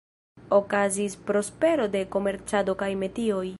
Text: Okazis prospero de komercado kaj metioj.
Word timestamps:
Okazis 0.59 1.17
prospero 1.27 1.87
de 1.97 2.03
komercado 2.17 2.79
kaj 2.83 2.91
metioj. 3.05 3.45